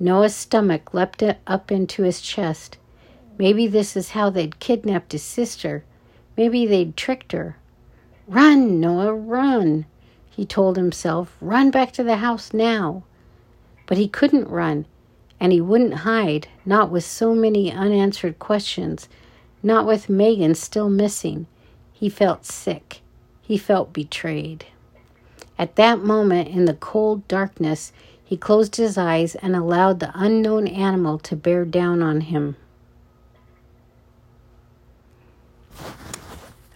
Noah's 0.00 0.34
stomach 0.34 0.94
leapt 0.94 1.22
up 1.46 1.72
into 1.72 2.02
his 2.02 2.20
chest. 2.20 2.78
Maybe 3.36 3.66
this 3.66 3.96
is 3.96 4.10
how 4.10 4.30
they'd 4.30 4.60
kidnapped 4.60 5.12
his 5.12 5.22
sister. 5.22 5.84
Maybe 6.36 6.66
they'd 6.66 6.96
tricked 6.96 7.32
her. 7.32 7.56
Run, 8.26 8.78
Noah, 8.80 9.14
run, 9.14 9.86
he 10.30 10.44
told 10.44 10.76
himself. 10.76 11.36
Run 11.40 11.70
back 11.70 11.92
to 11.92 12.04
the 12.04 12.16
house 12.16 12.52
now. 12.52 13.02
But 13.86 13.98
he 13.98 14.06
couldn't 14.06 14.48
run, 14.48 14.86
and 15.40 15.52
he 15.52 15.60
wouldn't 15.60 15.94
hide, 15.94 16.46
not 16.64 16.90
with 16.90 17.04
so 17.04 17.34
many 17.34 17.72
unanswered 17.72 18.38
questions, 18.38 19.08
not 19.62 19.86
with 19.86 20.08
Megan 20.08 20.54
still 20.54 20.88
missing. 20.88 21.46
He 21.92 22.08
felt 22.08 22.44
sick. 22.44 23.00
He 23.42 23.58
felt 23.58 23.92
betrayed. 23.92 24.66
At 25.58 25.74
that 25.74 25.98
moment, 25.98 26.48
in 26.48 26.66
the 26.66 26.74
cold 26.74 27.26
darkness, 27.26 27.92
he 28.28 28.36
closed 28.36 28.76
his 28.76 28.98
eyes 28.98 29.34
and 29.36 29.56
allowed 29.56 30.00
the 30.00 30.12
unknown 30.14 30.68
animal 30.68 31.18
to 31.18 31.34
bear 31.34 31.64
down 31.64 32.02
on 32.02 32.20
him. 32.20 32.56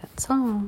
That's 0.01 0.27
all. 0.31 0.63